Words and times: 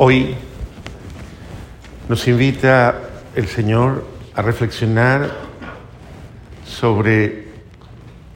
Hoy 0.00 0.36
nos 2.08 2.28
invita 2.28 3.02
el 3.34 3.48
Señor 3.48 4.06
a 4.32 4.42
reflexionar 4.42 5.28
sobre 6.64 7.48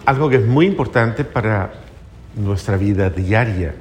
algo 0.04 0.28
que 0.28 0.38
es 0.38 0.44
muy 0.44 0.66
importante 0.66 1.22
para 1.22 1.72
nuestra 2.34 2.76
vida 2.76 3.10
diaria 3.10 3.76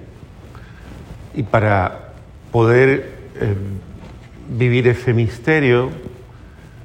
y 1.33 1.41
para 1.41 2.13
poder 2.51 3.15
eh, 3.39 3.55
vivir 4.47 4.87
ese 4.87 5.15
misterio 5.15 5.89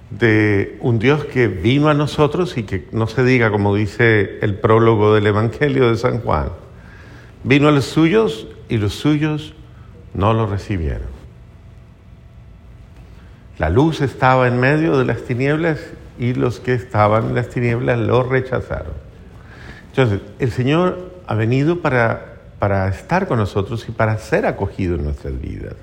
de 0.08 0.78
un 0.80 0.98
Dios 0.98 1.26
que 1.26 1.46
vino 1.46 1.90
a 1.90 1.94
nosotros 1.94 2.56
y 2.56 2.62
que 2.62 2.88
no 2.92 3.06
se 3.06 3.22
diga 3.22 3.50
como 3.50 3.74
dice 3.74 4.38
el 4.40 4.54
prólogo 4.54 5.14
del 5.14 5.26
Evangelio 5.26 5.90
de 5.90 5.98
San 5.98 6.20
Juan, 6.20 6.52
vino 7.44 7.68
a 7.68 7.70
los 7.70 7.84
suyos 7.84 8.48
y 8.70 8.78
los 8.78 8.94
suyos 8.94 9.52
no 10.16 10.32
lo 10.32 10.46
recibieron. 10.46 11.14
La 13.58 13.70
luz 13.70 14.00
estaba 14.00 14.48
en 14.48 14.58
medio 14.58 14.98
de 14.98 15.04
las 15.04 15.22
tinieblas 15.22 15.78
y 16.18 16.34
los 16.34 16.58
que 16.60 16.74
estaban 16.74 17.28
en 17.28 17.34
las 17.34 17.48
tinieblas 17.48 17.98
lo 17.98 18.22
rechazaron. 18.22 18.92
Entonces, 19.90 20.20
el 20.38 20.50
Señor 20.50 21.12
ha 21.26 21.34
venido 21.34 21.80
para, 21.80 22.36
para 22.58 22.88
estar 22.88 23.28
con 23.28 23.38
nosotros 23.38 23.86
y 23.88 23.92
para 23.92 24.18
ser 24.18 24.46
acogido 24.46 24.96
en 24.96 25.04
nuestras 25.04 25.40
vidas. 25.40 25.74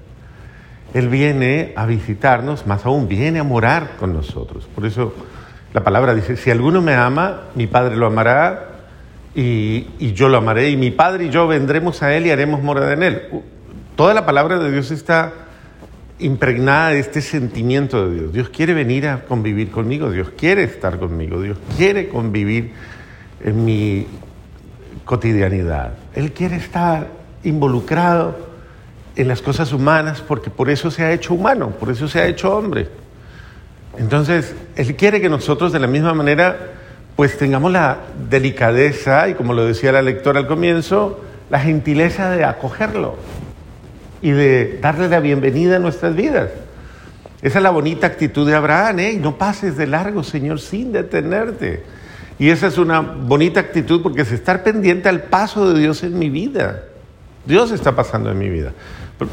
Él 0.93 1.09
viene 1.09 1.73
a 1.75 1.85
visitarnos, 1.85 2.67
más 2.67 2.85
aún 2.85 3.07
viene 3.07 3.39
a 3.39 3.43
morar 3.43 3.97
con 3.99 4.13
nosotros. 4.13 4.67
Por 4.73 4.85
eso 4.85 5.13
la 5.73 5.83
palabra 5.83 6.13
dice, 6.13 6.37
si 6.37 6.51
alguno 6.51 6.81
me 6.81 6.93
ama, 6.93 7.45
mi 7.55 7.65
Padre 7.65 7.95
lo 7.95 8.05
amará 8.05 8.69
y, 9.33 9.87
y, 9.97 10.13
yo 10.13 10.29
lo 10.29 10.37
amaré 10.37 10.69
y 10.69 10.77
mi 10.77 10.91
Padre 10.91 11.25
y 11.25 11.29
yo 11.31 11.47
vendremos 11.47 12.03
a 12.03 12.15
Él 12.15 12.27
y 12.27 12.31
haremos 12.31 12.61
morada 12.61 12.93
en 12.93 13.01
Él. 13.01 13.21
Toda 13.95 14.15
la 14.15 14.25
palabra 14.25 14.57
de 14.57 14.71
Dios 14.71 14.89
está 14.89 15.33
impregnada 16.17 16.89
de 16.89 16.99
este 16.99 17.21
sentimiento 17.21 18.09
de 18.09 18.15
Dios. 18.15 18.33
Dios 18.33 18.49
quiere 18.49 18.73
venir 18.73 19.07
a 19.07 19.25
convivir 19.25 19.69
conmigo, 19.69 20.09
Dios 20.09 20.31
quiere 20.35 20.63
estar 20.63 20.97
conmigo, 20.97 21.39
Dios 21.39 21.57
quiere 21.77 22.09
convivir 22.09 22.73
en 23.43 23.63
mi 23.63 24.07
cotidianidad. 25.05 25.93
Él 26.15 26.31
quiere 26.31 26.55
estar 26.55 27.07
involucrado 27.43 28.35
en 29.15 29.27
las 29.27 29.43
cosas 29.43 29.71
humanas 29.73 30.21
porque 30.21 30.49
por 30.49 30.71
eso 30.71 30.89
se 30.89 31.03
ha 31.03 31.11
hecho 31.11 31.35
humano, 31.35 31.69
por 31.69 31.91
eso 31.91 32.07
se 32.07 32.19
ha 32.19 32.25
hecho 32.25 32.55
hombre. 32.55 32.87
Entonces, 33.99 34.55
Él 34.75 34.95
quiere 34.95 35.21
que 35.21 35.29
nosotros 35.29 35.71
de 35.71 35.79
la 35.79 35.87
misma 35.87 36.15
manera 36.15 36.57
pues 37.15 37.37
tengamos 37.37 37.71
la 37.71 37.99
delicadeza 38.27 39.29
y 39.29 39.35
como 39.35 39.53
lo 39.53 39.65
decía 39.65 39.91
la 39.91 40.01
lectora 40.01 40.39
al 40.39 40.47
comienzo, 40.47 41.23
la 41.51 41.59
gentileza 41.59 42.31
de 42.31 42.43
acogerlo 42.43 43.17
y 44.23 44.31
de 44.31 44.79
darle 44.81 45.09
la 45.09 45.19
bienvenida 45.19 45.75
a 45.75 45.79
nuestras 45.79 46.15
vidas. 46.15 46.49
Esa 47.41 47.59
es 47.59 47.63
la 47.63 47.71
bonita 47.71 48.07
actitud 48.07 48.47
de 48.47 48.55
Abraham, 48.55 48.99
¿eh? 48.99 49.19
No 49.21 49.37
pases 49.37 49.75
de 49.75 49.85
largo, 49.85 50.23
Señor, 50.23 50.61
sin 50.61 50.93
detenerte. 50.93 51.83
Y 52.39 52.49
esa 52.49 52.67
es 52.67 52.77
una 52.77 53.01
bonita 53.01 53.59
actitud 53.59 54.01
porque 54.01 54.21
es 54.21 54.31
estar 54.31 54.63
pendiente 54.63 55.09
al 55.09 55.23
paso 55.23 55.73
de 55.73 55.79
Dios 55.79 56.03
en 56.03 56.17
mi 56.17 56.29
vida. 56.29 56.83
Dios 57.45 57.71
está 57.71 57.97
pasando 57.97 58.31
en 58.31 58.39
mi 58.39 58.47
vida. 58.47 58.71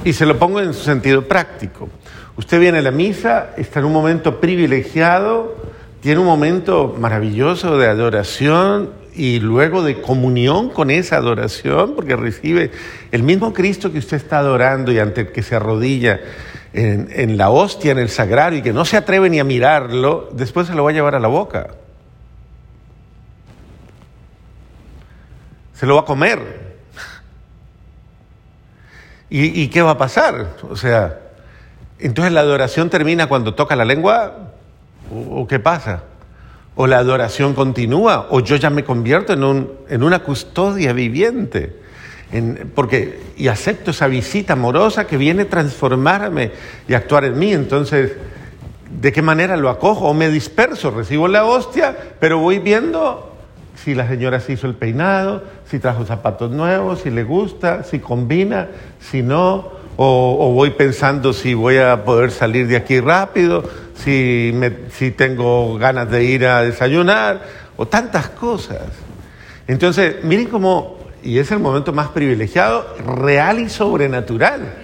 Y 0.04 0.12
se 0.12 0.26
lo 0.26 0.36
pongo 0.40 0.60
en 0.60 0.74
su 0.74 0.82
sentido 0.82 1.22
práctico. 1.28 1.88
Usted 2.36 2.58
viene 2.58 2.78
a 2.78 2.82
la 2.82 2.90
misa, 2.90 3.50
está 3.56 3.78
en 3.78 3.86
un 3.86 3.92
momento 3.92 4.40
privilegiado, 4.40 5.56
tiene 6.00 6.18
un 6.18 6.26
momento 6.26 6.96
maravilloso 6.98 7.78
de 7.78 7.86
adoración 7.86 8.90
y 9.20 9.38
luego 9.38 9.82
de 9.82 10.00
comunión 10.00 10.70
con 10.70 10.90
esa 10.90 11.16
adoración, 11.16 11.94
porque 11.94 12.16
recibe 12.16 12.70
el 13.12 13.22
mismo 13.22 13.52
Cristo 13.52 13.92
que 13.92 13.98
usted 13.98 14.16
está 14.16 14.38
adorando 14.38 14.92
y 14.92 14.98
ante 14.98 15.20
el 15.20 15.26
que 15.30 15.42
se 15.42 15.54
arrodilla 15.54 16.20
en, 16.72 17.36
la 17.36 17.50
hostia, 17.50 17.92
en 17.92 17.98
el 17.98 18.08
sagrario, 18.08 18.60
y 18.60 18.62
que 18.62 18.72
no 18.72 18.86
se 18.86 18.96
atreve 18.96 19.28
ni 19.28 19.38
a 19.38 19.44
mirarlo, 19.44 20.30
después 20.32 20.68
se 20.68 20.74
lo 20.74 20.84
va 20.84 20.90
a 20.90 20.92
llevar 20.94 21.14
a 21.14 21.20
la 21.20 21.28
boca. 21.28 21.68
Se 25.74 25.84
lo 25.84 25.96
va 25.96 26.00
a 26.00 26.04
comer. 26.06 26.78
¿Y, 29.28 29.68
qué 29.68 29.82
va 29.82 29.90
a 29.90 29.98
pasar? 29.98 30.56
O 30.70 30.76
sea, 30.76 31.20
entonces 31.98 32.32
la 32.32 32.40
adoración 32.40 32.88
termina 32.88 33.26
cuando 33.26 33.54
toca 33.54 33.76
la 33.76 33.84
lengua 33.84 34.54
o, 35.12 35.46
qué 35.46 35.60
pasa? 35.60 36.04
O 36.76 36.86
la 36.86 36.98
adoración 36.98 37.54
continúa 37.54 38.28
o 38.30 38.40
yo 38.40 38.56
ya 38.56 38.70
me 38.70 38.84
convierto 38.84 39.32
en, 39.32 39.44
un, 39.44 39.72
en 39.88 40.02
una 40.02 40.20
custodia 40.20 40.92
viviente. 40.92 41.76
En, 42.32 42.70
porque, 42.74 43.20
y 43.36 43.48
acepto 43.48 43.90
esa 43.90 44.06
visita 44.06 44.52
amorosa 44.52 45.06
que 45.06 45.16
viene 45.16 45.42
a 45.42 45.48
transformarme 45.48 46.52
y 46.88 46.94
actuar 46.94 47.24
en 47.24 47.38
mí. 47.38 47.52
Entonces, 47.52 48.12
¿de 49.00 49.12
qué 49.12 49.22
manera 49.22 49.56
lo 49.56 49.68
acojo? 49.68 50.08
O 50.08 50.14
me 50.14 50.28
disperso, 50.28 50.90
recibo 50.90 51.28
la 51.28 51.44
hostia, 51.44 51.96
pero 52.20 52.38
voy 52.38 52.58
viendo 52.58 53.30
si 53.74 53.94
la 53.94 54.06
señora 54.06 54.40
se 54.40 54.52
hizo 54.52 54.66
el 54.66 54.74
peinado, 54.74 55.42
si 55.64 55.78
trajo 55.78 56.04
zapatos 56.04 56.50
nuevos, 56.50 57.00
si 57.00 57.10
le 57.10 57.24
gusta, 57.24 57.82
si 57.82 57.98
combina, 57.98 58.68
si 59.00 59.22
no, 59.22 59.80
o, 59.96 60.52
voy 60.54 60.70
pensando 60.70 61.32
si 61.32 61.54
voy 61.54 61.78
a 61.78 62.04
poder 62.04 62.30
salir 62.30 62.66
de 62.66 62.76
aquí 62.76 63.00
rápido, 63.00 63.64
si, 64.02 64.52
si 64.90 65.10
tengo 65.10 65.76
ganas 65.78 66.10
de 66.10 66.24
ir 66.24 66.46
a 66.46 66.62
desayunar, 66.62 67.42
o 67.76 67.86
tantas 67.86 68.28
cosas. 68.28 68.82
Entonces, 69.66 70.24
miren 70.24 70.48
cómo, 70.48 70.98
y 71.22 71.38
es 71.38 71.50
el 71.50 71.60
momento 71.60 71.92
más 71.92 72.08
privilegiado, 72.08 72.96
real 72.98 73.60
y 73.60 73.68
sobrenatural. 73.68 74.74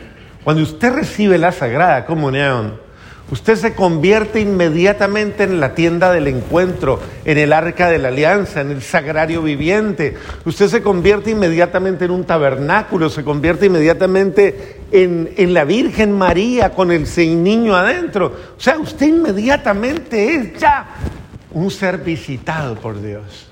Cuando 0.44 0.62
usted 0.62 0.92
recibe 0.92 1.38
la 1.38 1.52
Sagrada 1.52 2.06
Comunión, 2.06 2.85
Usted 3.28 3.56
se 3.56 3.74
convierte 3.74 4.38
inmediatamente 4.38 5.42
en 5.42 5.58
la 5.58 5.74
tienda 5.74 6.12
del 6.12 6.28
encuentro, 6.28 7.00
en 7.24 7.38
el 7.38 7.52
arca 7.52 7.90
de 7.90 7.98
la 7.98 8.08
alianza, 8.08 8.60
en 8.60 8.70
el 8.70 8.82
sagrario 8.82 9.42
viviente. 9.42 10.16
Usted 10.44 10.68
se 10.68 10.80
convierte 10.80 11.32
inmediatamente 11.32 12.04
en 12.04 12.12
un 12.12 12.22
tabernáculo, 12.24 13.10
se 13.10 13.24
convierte 13.24 13.66
inmediatamente 13.66 14.82
en, 14.92 15.32
en 15.36 15.54
la 15.54 15.64
Virgen 15.64 16.12
María 16.12 16.70
con 16.70 16.92
el 16.92 17.04
niño 17.42 17.74
adentro. 17.74 18.32
O 18.56 18.60
sea, 18.60 18.78
usted 18.78 19.08
inmediatamente 19.08 20.36
es 20.36 20.60
ya 20.60 20.86
un 21.50 21.68
ser 21.72 21.98
visitado 21.98 22.76
por 22.76 23.02
Dios. 23.02 23.48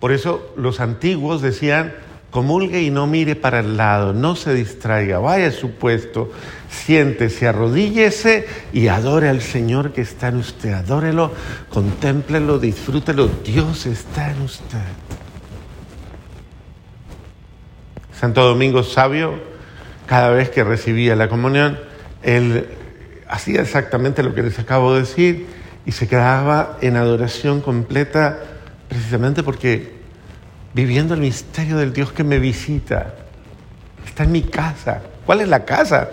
Por 0.00 0.12
eso 0.12 0.52
los 0.56 0.80
antiguos 0.80 1.42
decían, 1.42 1.92
comulgue 2.34 2.82
y 2.82 2.90
no 2.90 3.06
mire 3.06 3.36
para 3.36 3.60
el 3.60 3.76
lado, 3.76 4.12
no 4.12 4.34
se 4.34 4.52
distraiga, 4.52 5.20
vaya 5.20 5.46
a 5.46 5.50
su 5.52 5.70
puesto, 5.70 6.32
siéntese, 6.68 7.46
arrodíllese 7.46 8.48
y 8.72 8.88
adore 8.88 9.28
al 9.28 9.40
Señor 9.40 9.92
que 9.92 10.00
está 10.00 10.26
en 10.28 10.38
usted, 10.38 10.72
adórelo, 10.72 11.30
contémplelo, 11.68 12.58
disfrútelo, 12.58 13.28
Dios 13.28 13.86
está 13.86 14.32
en 14.32 14.40
usted. 14.40 14.80
Santo 18.18 18.42
Domingo 18.42 18.82
Sabio, 18.82 19.34
cada 20.06 20.30
vez 20.30 20.50
que 20.50 20.64
recibía 20.64 21.14
la 21.14 21.28
comunión, 21.28 21.78
él 22.24 22.66
hacía 23.28 23.62
exactamente 23.62 24.24
lo 24.24 24.34
que 24.34 24.42
les 24.42 24.58
acabo 24.58 24.94
de 24.94 25.02
decir 25.02 25.46
y 25.86 25.92
se 25.92 26.08
quedaba 26.08 26.78
en 26.80 26.96
adoración 26.96 27.60
completa 27.60 28.40
precisamente 28.88 29.44
porque 29.44 30.02
viviendo 30.74 31.14
el 31.14 31.20
misterio 31.20 31.78
del 31.78 31.92
Dios 31.92 32.12
que 32.12 32.24
me 32.24 32.38
visita. 32.38 33.14
Está 34.04 34.24
en 34.24 34.32
mi 34.32 34.42
casa. 34.42 35.00
¿Cuál 35.24 35.40
es 35.40 35.48
la 35.48 35.64
casa? 35.64 36.10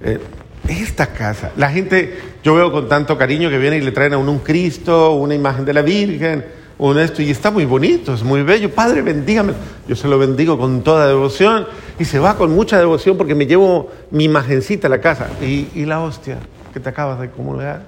Eh, 0.00 0.20
esta 0.68 1.08
casa. 1.08 1.50
La 1.56 1.70
gente, 1.70 2.18
yo 2.42 2.54
veo 2.54 2.70
con 2.70 2.88
tanto 2.88 3.18
cariño 3.18 3.50
que 3.50 3.58
viene 3.58 3.78
y 3.78 3.80
le 3.80 3.92
traen 3.92 4.14
a 4.14 4.18
uno 4.18 4.32
un 4.32 4.38
Cristo, 4.38 5.12
una 5.14 5.34
imagen 5.34 5.64
de 5.64 5.74
la 5.74 5.82
Virgen, 5.82 6.44
un 6.78 6.98
esto, 6.98 7.22
y 7.22 7.30
está 7.30 7.50
muy 7.50 7.64
bonito, 7.64 8.14
es 8.14 8.22
muy 8.22 8.42
bello. 8.42 8.70
Padre, 8.70 9.02
bendígame. 9.02 9.52
Yo 9.88 9.96
se 9.96 10.06
lo 10.06 10.18
bendigo 10.18 10.56
con 10.58 10.82
toda 10.82 11.08
devoción 11.08 11.66
y 11.98 12.04
se 12.04 12.20
va 12.20 12.36
con 12.36 12.54
mucha 12.54 12.78
devoción 12.78 13.16
porque 13.16 13.34
me 13.34 13.46
llevo 13.46 13.90
mi 14.10 14.24
imagencita 14.24 14.86
a 14.86 14.90
la 14.90 15.00
casa. 15.00 15.28
¿Y, 15.42 15.68
y 15.74 15.84
la 15.86 16.00
hostia 16.00 16.38
que 16.72 16.78
te 16.78 16.88
acabas 16.88 17.20
de 17.20 17.30
comulgar? 17.30 17.82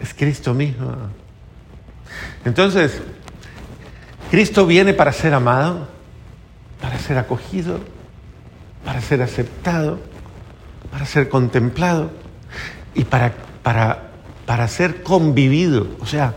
Es 0.00 0.12
Cristo 0.12 0.52
mismo. 0.52 0.94
Entonces, 2.44 3.00
Cristo 4.30 4.66
viene 4.66 4.92
para 4.94 5.12
ser 5.12 5.34
amado, 5.34 5.88
para 6.80 6.98
ser 6.98 7.18
acogido, 7.18 7.80
para 8.84 9.00
ser 9.00 9.22
aceptado, 9.22 9.98
para 10.90 11.06
ser 11.06 11.28
contemplado 11.28 12.10
y 12.94 13.04
para, 13.04 13.32
para, 13.62 14.10
para 14.46 14.68
ser 14.68 15.02
convivido, 15.02 15.88
o 16.00 16.06
sea, 16.06 16.34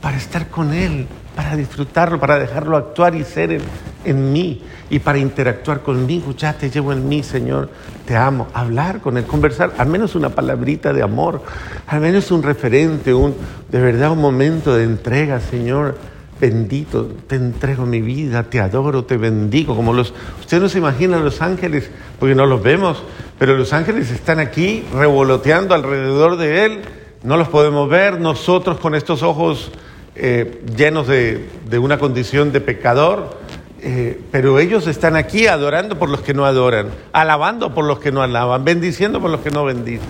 para 0.00 0.16
estar 0.16 0.48
con 0.48 0.72
Él, 0.72 1.06
para 1.36 1.56
disfrutarlo, 1.56 2.18
para 2.18 2.38
dejarlo 2.38 2.76
actuar 2.76 3.14
y 3.14 3.24
ser 3.24 3.52
en, 3.52 3.62
en, 4.04 4.32
mí 4.32 4.62
y 4.90 4.98
para 4.98 5.18
interactuar 5.18 5.80
conmigo. 5.82 6.32
Ya 6.32 6.52
te 6.52 6.70
llevo 6.70 6.92
en 6.92 7.08
mí, 7.08 7.22
Señor, 7.22 7.70
te 8.06 8.16
amo. 8.16 8.48
Hablar 8.54 9.00
con 9.00 9.16
Él, 9.16 9.24
conversar, 9.24 9.72
al 9.78 9.88
menos 9.88 10.14
una 10.14 10.30
palabrita 10.30 10.92
de 10.92 11.02
amor, 11.02 11.42
al 11.86 12.00
menos 12.00 12.30
un 12.30 12.42
referente, 12.42 13.14
un, 13.14 13.34
de 13.70 13.80
verdad 13.80 14.12
un 14.12 14.20
momento 14.20 14.74
de 14.74 14.84
entrega, 14.84 15.40
Señor. 15.40 15.96
bendito, 16.40 17.08
te 17.28 17.36
entrego 17.36 17.86
mi 17.86 18.00
vida, 18.00 18.42
te 18.42 18.58
adoro, 18.58 19.04
te 19.04 19.16
bendigo, 19.16 19.76
como 19.76 19.92
los, 19.92 20.12
usted 20.40 20.60
no 20.60 20.68
se 20.68 20.78
imagina 20.78 21.18
los 21.18 21.40
ángeles, 21.40 21.88
porque 22.18 22.34
no 22.34 22.46
los 22.46 22.60
vemos, 22.60 23.04
pero 23.38 23.56
los 23.56 23.72
ángeles 23.72 24.10
están 24.10 24.40
aquí 24.40 24.84
revoloteando 24.92 25.72
alrededor 25.72 26.36
de 26.36 26.64
Él, 26.64 26.82
no 27.22 27.36
los 27.36 27.48
podemos 27.48 27.88
ver, 27.88 28.20
nosotros 28.20 28.78
con 28.80 28.96
estos 28.96 29.22
ojos 29.22 29.70
eh, 30.14 30.62
llenos 30.76 31.06
de, 31.08 31.48
una 31.78 31.98
condición 31.98 32.52
de 32.52 32.60
pecador, 32.60 33.38
eh, 33.84 34.20
pero 34.30 34.60
ellos 34.60 34.86
están 34.86 35.16
aquí 35.16 35.48
adorando 35.48 35.98
por 35.98 36.08
los 36.08 36.22
que 36.22 36.34
no 36.34 36.44
adoran, 36.44 36.90
alabando 37.12 37.74
por 37.74 37.84
los 37.84 37.98
que 37.98 38.12
no 38.12 38.22
alaban, 38.22 38.64
bendiciendo 38.64 39.20
por 39.20 39.28
los 39.28 39.40
que 39.40 39.50
no 39.50 39.64
bendicen. 39.64 40.06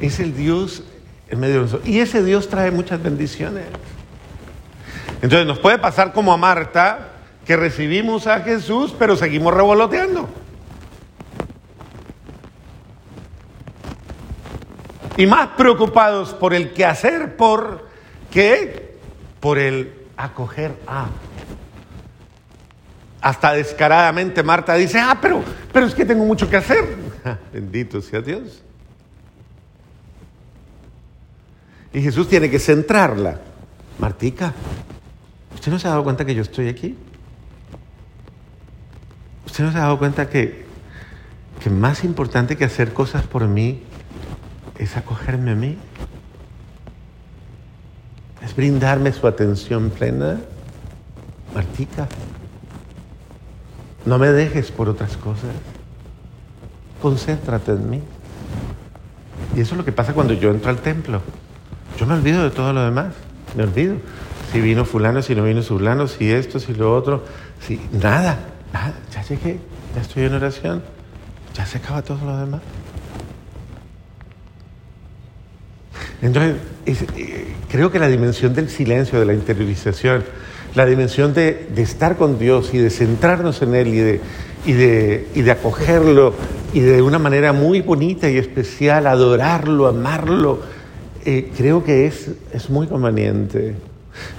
Es 0.00 0.18
el 0.18 0.36
Dios 0.36 0.82
en 1.30 1.38
medio 1.38 1.54
de 1.54 1.60
nosotros. 1.60 1.88
Y 1.88 2.00
ese 2.00 2.24
Dios 2.24 2.48
trae 2.48 2.72
muchas 2.72 3.00
bendiciones. 3.00 3.66
Entonces 5.22 5.46
nos 5.46 5.60
puede 5.60 5.78
pasar 5.78 6.12
como 6.12 6.32
a 6.32 6.36
Marta, 6.36 7.10
que 7.46 7.56
recibimos 7.56 8.26
a 8.26 8.40
Jesús, 8.40 8.92
pero 8.98 9.14
seguimos 9.14 9.54
revoloteando. 9.54 10.28
Y 15.16 15.26
más 15.26 15.50
preocupados 15.56 16.34
por 16.34 16.54
el 16.54 16.72
quehacer, 16.72 17.36
por 17.36 17.86
qué, 18.32 18.96
por 19.38 19.58
el 19.60 19.94
acoger 20.16 20.72
a. 20.88 21.06
Hasta 23.24 23.54
descaradamente 23.54 24.42
Marta 24.42 24.74
dice, 24.74 25.00
ah, 25.00 25.16
pero, 25.18 25.42
pero 25.72 25.86
es 25.86 25.94
que 25.94 26.04
tengo 26.04 26.26
mucho 26.26 26.50
que 26.50 26.58
hacer. 26.58 26.84
Bendito 27.54 28.02
sea 28.02 28.20
Dios. 28.20 28.62
Y 31.94 32.02
Jesús 32.02 32.28
tiene 32.28 32.50
que 32.50 32.58
centrarla. 32.58 33.40
Martica, 33.98 34.52
¿usted 35.54 35.72
no 35.72 35.78
se 35.78 35.86
ha 35.86 35.92
dado 35.92 36.04
cuenta 36.04 36.26
que 36.26 36.34
yo 36.34 36.42
estoy 36.42 36.68
aquí? 36.68 36.98
¿Usted 39.46 39.64
no 39.64 39.72
se 39.72 39.78
ha 39.78 39.82
dado 39.82 39.98
cuenta 39.98 40.28
que, 40.28 40.66
que 41.62 41.70
más 41.70 42.04
importante 42.04 42.58
que 42.58 42.66
hacer 42.66 42.92
cosas 42.92 43.24
por 43.24 43.48
mí 43.48 43.84
es 44.78 44.98
acogerme 44.98 45.52
a 45.52 45.54
mí? 45.54 45.78
Es 48.44 48.54
brindarme 48.54 49.12
su 49.12 49.26
atención 49.26 49.88
plena. 49.88 50.42
Martica, 51.54 52.06
no 54.06 54.18
me 54.18 54.28
dejes 54.28 54.70
por 54.70 54.88
otras 54.88 55.16
cosas. 55.16 55.50
Concéntrate 57.00 57.72
en 57.72 57.90
mí. 57.90 58.02
Y 59.56 59.60
eso 59.60 59.74
es 59.74 59.78
lo 59.78 59.84
que 59.84 59.92
pasa 59.92 60.12
cuando 60.14 60.34
yo 60.34 60.50
entro 60.50 60.70
al 60.70 60.78
templo. 60.78 61.20
Yo 61.98 62.06
me 62.06 62.14
olvido 62.14 62.42
de 62.42 62.50
todo 62.50 62.72
lo 62.72 62.84
demás. 62.84 63.14
Me 63.56 63.62
olvido. 63.62 63.96
Si 64.52 64.60
vino 64.60 64.84
fulano, 64.84 65.22
si 65.22 65.34
no 65.34 65.44
vino 65.44 65.62
fulano, 65.62 66.06
si 66.06 66.30
esto, 66.30 66.58
si 66.58 66.74
lo 66.74 66.94
otro. 66.94 67.24
Si 67.60 67.80
nada, 67.92 68.38
nada. 68.72 68.94
Ya 69.12 69.22
llegué, 69.22 69.58
ya 69.94 70.00
estoy 70.00 70.24
en 70.24 70.34
oración. 70.34 70.82
Ya 71.54 71.66
se 71.66 71.78
acaba 71.78 72.02
todo 72.02 72.24
lo 72.24 72.36
demás. 72.36 72.60
Entonces, 76.20 76.56
eh, 76.86 77.54
creo 77.68 77.90
que 77.90 77.98
la 77.98 78.08
dimensión 78.08 78.54
del 78.54 78.70
silencio, 78.70 79.20
de 79.20 79.26
la 79.26 79.34
interiorización, 79.34 80.24
la 80.74 80.86
dimensión 80.86 81.34
de, 81.34 81.68
estar 81.76 82.16
con 82.16 82.38
Dios 82.38 82.74
y 82.74 82.78
de 82.78 82.90
centrarnos 82.90 83.62
en 83.62 83.74
Él 83.74 83.88
y 83.88 83.98
de, 83.98 84.20
y, 84.66 84.72
de, 84.72 85.28
y 85.34 85.42
de 85.42 85.50
acogerlo 85.50 86.34
y 86.72 86.80
de 86.80 87.02
una 87.02 87.18
manera 87.18 87.52
muy 87.52 87.80
bonita 87.80 88.28
y 88.28 88.36
especial, 88.36 89.06
adorarlo, 89.06 89.86
amarlo, 89.86 90.60
eh, 91.24 91.50
creo 91.56 91.84
que 91.84 92.06
es, 92.06 92.30
es 92.52 92.68
muy 92.68 92.86
conveniente. 92.86 93.74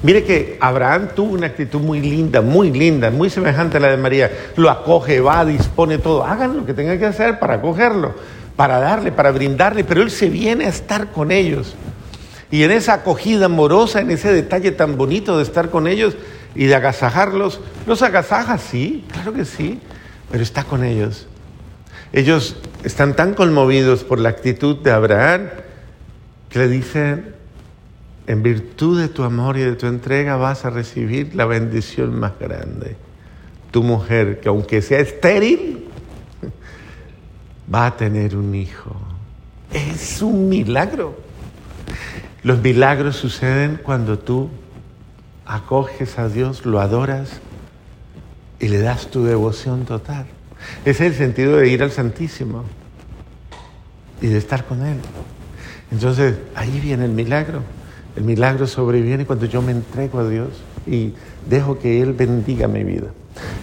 Mire 0.04 0.24
que 0.24 0.58
Abraham 0.60 1.10
tuvo 1.16 1.34
una 1.34 1.48
actitud 1.48 1.80
muy 1.80 2.00
linda, 2.00 2.42
muy 2.42 2.72
linda, 2.72 3.12
muy 3.12 3.30
semejante 3.30 3.78
a 3.78 3.80
la 3.80 3.90
de 3.90 3.98
María. 3.98 4.32
Lo 4.56 4.70
acoge, 4.70 5.20
va, 5.20 5.44
dispone 5.46 5.98
todo. 5.98 6.24
Hagan 6.24 6.58
lo 6.58 6.66
que 6.66 6.74
tengan 6.74 6.98
que 7.00 7.06
hacer 7.06 7.40
para 7.40 7.56
acogerlo, 7.56 8.14
para 8.56 8.80
darle, 8.80 9.12
para 9.12 9.32
brindarle, 9.32 9.84
pero 9.84 10.02
él 10.02 10.12
se 10.12 10.30
viene 10.30 10.66
a 10.66 10.70
estar 10.70 11.12
con 11.12 11.32
ellos. 11.32 11.76
Y 12.52 12.64
en 12.64 12.72
esa 12.72 12.94
acogida 12.94 13.46
amorosa, 13.46 14.02
en 14.02 14.12
ese 14.12 14.32
detalle 14.32 14.72
tan 14.72 14.98
bonito 14.98 15.38
de 15.38 15.44
estar 15.44 15.70
con 15.70 15.88
ellos 15.88 16.16
y 16.54 16.66
de 16.66 16.76
agasajarlos, 16.76 17.60
los 17.86 18.02
agasaja, 18.02 18.58
sí, 18.58 19.06
claro 19.12 19.34
que 19.34 19.46
sí, 19.46 19.80
pero 20.32 20.44
está 20.44 20.64
con 20.64 20.84
ellos. 20.84 21.28
Ellos 22.14 22.56
están 22.84 23.16
tan 23.16 23.34
conmovidos 23.34 24.04
por 24.04 24.20
la 24.20 24.30
actitud 24.30 24.78
de 24.78 24.92
Abraham 24.92 25.50
que 26.50 26.60
le 26.60 26.68
dicen, 26.70 27.36
en 28.28 28.42
virtud 28.42 29.00
de 29.02 29.10
tu 29.10 29.24
amor 29.24 29.58
y 29.58 29.62
de 29.62 29.74
tu 29.74 29.88
entrega 29.88 30.36
vas 30.38 30.66
a 30.66 30.70
recibir 30.70 31.36
la 31.36 31.46
bendición 31.46 32.18
más 32.18 32.34
grande. 32.40 32.96
Tu 33.72 33.84
mujer, 33.84 34.40
que 34.40 34.50
aunque 34.50 34.82
sea 34.82 35.00
estéril, 35.00 35.86
va 37.74 37.88
a 37.88 37.98
tener 37.98 38.36
un 38.36 38.56
hijo. 38.56 38.96
Es 39.74 40.22
un 40.22 40.48
milagro. 40.48 41.18
Los 42.46 42.62
milagros 42.62 43.16
suceden 43.16 43.80
cuando 43.82 44.20
tú 44.20 44.52
acoges 45.48 46.20
a 46.20 46.30
Dios, 46.30 46.64
lo 46.64 46.80
adoras 46.80 47.42
y 48.60 48.68
le 48.68 48.78
das 48.78 49.08
tu 49.08 49.24
devoción 49.24 49.86
total. 49.86 50.28
Ese 50.86 51.08
es 51.08 51.14
el 51.14 51.18
sentido 51.18 51.58
de 51.58 51.70
ir 51.70 51.82
al 51.82 51.90
Santísimo 51.90 52.66
y 54.22 54.28
de 54.28 54.38
estar 54.38 54.64
con 54.66 54.86
Él. 54.86 54.98
Entonces, 55.92 56.36
ahí 56.54 56.80
viene 56.80 57.06
el 57.06 57.14
milagro. 57.14 57.64
El 58.16 58.26
milagro 58.26 58.68
sobreviene 58.68 59.26
cuando 59.26 59.48
yo 59.48 59.64
me 59.64 59.72
entrego 59.72 60.20
a 60.20 60.30
Dios 60.30 60.50
y 60.86 61.14
dejo 61.50 61.80
que 61.80 62.00
Él 62.00 62.14
bendiga 62.14 62.68
mi 62.68 62.84
vida. 62.84 63.08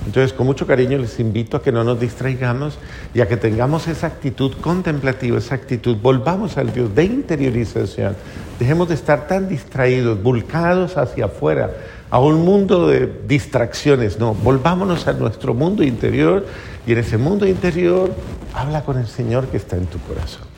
Entonces, 0.05 0.33
con 0.33 0.47
mucho 0.47 0.67
cariño 0.67 0.99
les 0.99 1.21
invito 1.21 1.57
a 1.57 1.63
que 1.63 1.71
no 1.71 1.85
nos 1.85 2.01
distraigamos 2.01 2.79
y 3.15 3.21
a 3.21 3.29
que 3.29 3.37
tengamos 3.37 3.87
esa 3.87 4.09
actitud 4.09 4.53
contemplativa, 4.61 5.39
esa 5.39 5.55
actitud, 5.55 5.97
volvamos 6.03 6.57
al 6.57 6.73
Dios 6.73 6.95
de 6.95 7.05
interiorización. 7.05 8.17
Dejemos 8.59 8.89
de 8.89 8.95
estar 8.95 9.29
tan 9.29 9.49
distraídos, 9.49 10.23
volcados 10.23 10.97
hacia 10.97 11.27
afuera, 11.27 11.71
a 12.11 12.19
un 12.19 12.45
mundo 12.45 12.89
de 12.89 13.11
distracciones. 13.27 14.19
No, 14.19 14.35
volvámonos 14.35 15.07
a 15.07 15.13
nuestro 15.13 15.55
mundo 15.55 15.83
interior 15.83 16.45
y 16.87 16.93
en 16.93 16.99
ese 16.99 17.17
mundo 17.17 17.47
interior 17.47 18.13
habla 18.55 18.85
con 18.85 18.99
el 18.99 19.07
Señor 19.07 19.47
que 19.47 19.57
está 19.57 19.77
en 19.77 19.87
tu 19.87 19.99
corazón. 20.01 20.52